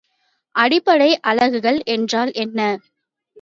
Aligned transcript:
அடிப்படை 0.55 1.09
அலகுகள் 1.23 1.79
என்றால் 1.87 2.31
என்ன? 2.37 2.59